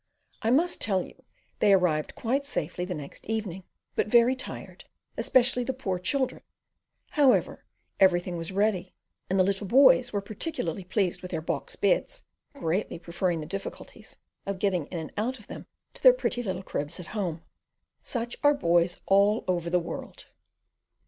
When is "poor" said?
5.75-5.99